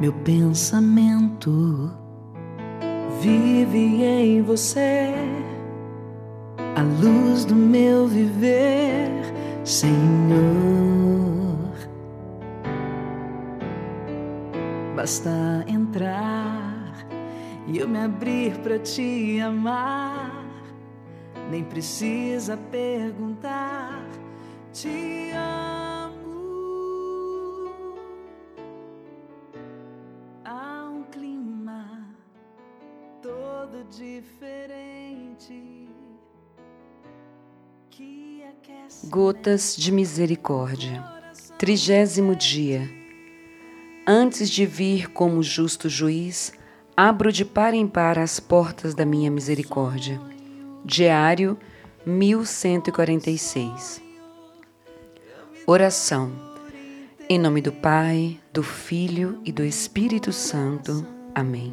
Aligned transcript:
Meu 0.00 0.14
pensamento 0.14 1.90
vive 3.20 4.02
em 4.02 4.40
você, 4.40 5.12
a 6.74 6.80
luz 6.80 7.44
do 7.44 7.54
meu 7.54 8.08
viver, 8.08 9.10
Senhor. 9.62 9.90
Basta 14.96 15.66
entrar 15.68 16.94
e 17.66 17.76
eu 17.76 17.86
me 17.86 17.98
abrir 17.98 18.56
para 18.60 18.78
te 18.78 19.38
amar, 19.38 20.46
nem 21.50 21.62
precisa 21.62 22.56
perguntar, 22.56 24.02
te 24.72 25.30
amo. 25.32 25.79
Gotas 39.08 39.74
de 39.76 39.90
Misericórdia 39.90 41.02
Trigésimo 41.58 42.36
dia 42.36 42.88
Antes 44.06 44.50
de 44.50 44.66
vir 44.66 45.10
como 45.10 45.42
justo 45.42 45.88
juiz, 45.88 46.52
abro 46.96 47.32
de 47.32 47.44
par 47.44 47.72
em 47.72 47.86
par 47.86 48.18
as 48.18 48.38
portas 48.40 48.94
da 48.94 49.06
minha 49.06 49.30
misericórdia. 49.30 50.20
Diário 50.84 51.58
1146 52.04 54.02
Oração 55.66 56.32
Em 57.28 57.38
nome 57.38 57.62
do 57.62 57.72
Pai, 57.72 58.38
do 58.52 58.62
Filho 58.62 59.40
e 59.44 59.52
do 59.52 59.64
Espírito 59.64 60.32
Santo. 60.32 61.06
Amém. 61.34 61.72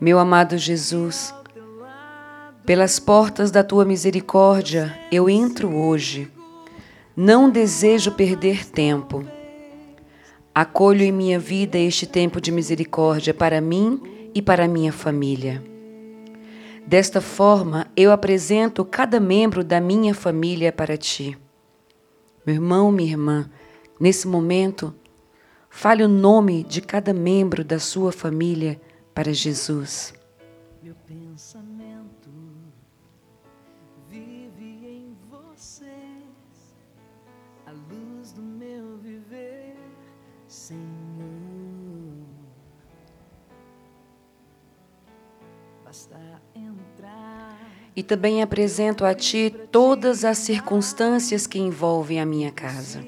Meu 0.00 0.18
amado 0.18 0.56
Jesus, 0.56 1.34
pelas 2.70 3.00
portas 3.00 3.50
da 3.50 3.64
tua 3.64 3.84
misericórdia 3.84 4.96
eu 5.10 5.28
entro 5.28 5.74
hoje. 5.74 6.30
Não 7.16 7.50
desejo 7.50 8.12
perder 8.12 8.64
tempo. 8.64 9.26
Acolho 10.54 11.02
em 11.02 11.10
minha 11.10 11.36
vida 11.36 11.76
este 11.76 12.06
tempo 12.06 12.40
de 12.40 12.52
misericórdia 12.52 13.34
para 13.34 13.60
mim 13.60 14.30
e 14.32 14.40
para 14.40 14.68
minha 14.68 14.92
família. 14.92 15.60
Desta 16.86 17.20
forma, 17.20 17.88
eu 17.96 18.12
apresento 18.12 18.84
cada 18.84 19.18
membro 19.18 19.64
da 19.64 19.80
minha 19.80 20.14
família 20.14 20.70
para 20.70 20.96
ti. 20.96 21.36
Meu 22.46 22.54
irmão, 22.54 22.92
minha 22.92 23.10
irmã, 23.10 23.50
nesse 23.98 24.28
momento, 24.28 24.94
fale 25.68 26.04
o 26.04 26.08
nome 26.08 26.62
de 26.62 26.80
cada 26.80 27.12
membro 27.12 27.64
da 27.64 27.80
sua 27.80 28.12
família 28.12 28.80
para 29.12 29.32
Jesus. 29.32 30.14
Meu 30.80 30.94
pensamento 31.04 31.69
vive 34.08 34.86
em 34.86 35.16
você, 35.30 35.86
a 37.66 37.70
luz 37.70 38.32
do 38.32 38.42
meu 38.42 38.98
viver, 38.98 39.76
Senhor. 40.48 40.80
Basta 45.84 46.18
entrar. 46.54 47.56
E 47.94 48.02
também 48.02 48.42
apresento 48.42 49.04
a 49.04 49.14
Ti 49.14 49.54
todas 49.70 50.24
as 50.24 50.38
circunstâncias 50.38 51.46
que 51.46 51.58
envolvem 51.58 52.20
a 52.20 52.26
minha 52.26 52.50
casa. 52.50 53.04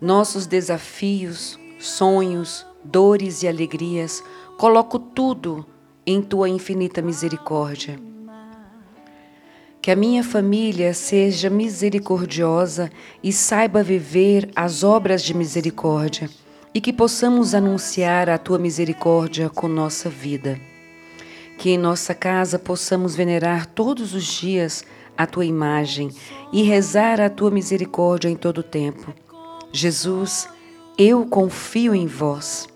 Nossos 0.00 0.46
desafios, 0.46 1.58
sonhos, 1.78 2.66
dores 2.84 3.42
e 3.42 3.48
alegrias 3.48 4.22
coloco 4.56 4.98
tudo 4.98 5.66
em 6.06 6.22
tua 6.22 6.48
infinita 6.48 7.02
misericórdia. 7.02 7.98
Que 9.82 9.90
a 9.90 9.96
minha 9.96 10.22
família 10.22 10.94
seja 10.94 11.50
misericordiosa 11.50 12.90
e 13.22 13.32
saiba 13.32 13.82
viver 13.82 14.50
as 14.54 14.84
obras 14.84 15.22
de 15.22 15.34
misericórdia 15.34 16.30
e 16.72 16.80
que 16.80 16.92
possamos 16.92 17.54
anunciar 17.54 18.28
a 18.28 18.38
tua 18.38 18.58
misericórdia 18.58 19.48
com 19.48 19.66
nossa 19.66 20.08
vida. 20.08 20.60
Que 21.58 21.70
em 21.70 21.78
nossa 21.78 22.14
casa 22.14 22.58
possamos 22.58 23.16
venerar 23.16 23.66
todos 23.66 24.14
os 24.14 24.24
dias 24.24 24.84
a 25.16 25.26
tua 25.26 25.46
imagem 25.46 26.10
e 26.52 26.62
rezar 26.62 27.20
a 27.20 27.30
tua 27.30 27.50
misericórdia 27.50 28.28
em 28.28 28.36
todo 28.36 28.58
o 28.58 28.62
tempo. 28.62 29.14
Jesus, 29.72 30.48
eu 30.98 31.24
confio 31.26 31.94
em 31.94 32.06
vós. 32.06 32.68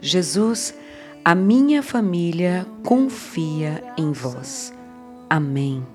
Jesus, 0.00 0.74
a 1.24 1.36
minha 1.36 1.82
família 1.82 2.66
confia 2.84 3.82
em 3.96 4.10
vós. 4.10 4.74
Amém. 5.30 5.86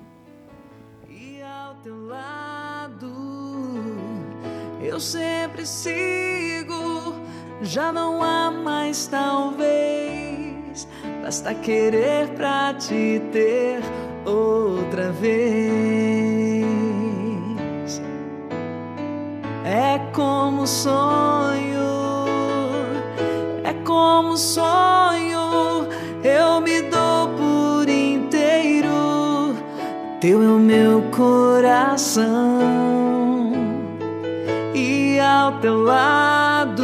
E 1.08 1.42
ao 1.42 1.74
teu 1.82 2.06
lado 2.06 3.12
eu 4.82 4.98
sempre 4.98 5.66
sigo, 5.66 7.14
já 7.60 7.92
não 7.92 8.22
há 8.22 8.50
mais 8.50 9.06
talvez, 9.06 10.88
basta 11.22 11.54
querer 11.54 12.28
pra 12.30 12.72
te 12.74 13.20
ter 13.30 13.82
outra 14.24 15.12
vez. 15.12 15.38
É 19.64 19.98
como 20.14 20.66
sonho, 20.66 21.78
é 23.62 23.74
como 23.84 24.34
sonho 24.38 24.87
Teu 30.20 30.42
é 30.42 30.48
o 30.48 30.58
meu 30.58 31.02
coração, 31.12 32.26
e 34.74 35.18
ao 35.20 35.60
teu 35.60 35.80
lado 35.82 36.82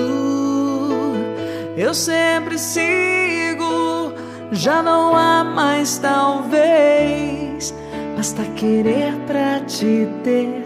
eu 1.77 1.93
sempre 1.93 2.56
sigo. 2.59 4.12
Já 4.53 4.83
não 4.83 5.17
há 5.17 5.43
mais, 5.43 5.99
talvez, 5.99 7.75
basta 8.17 8.44
querer 8.55 9.15
pra 9.27 9.61
te 9.61 10.09
ter 10.23 10.65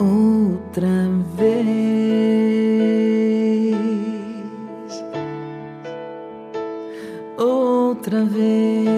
outra 0.00 1.08
vez. 1.36 1.80
outra 8.00 8.24
vez. 8.24 8.89